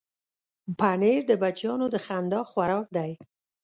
پنېر 0.79 1.21
د 1.27 1.31
بچیانو 1.41 1.85
د 1.93 1.95
خندا 2.05 2.41
خوراک 2.51 2.85
دی. 2.97 3.11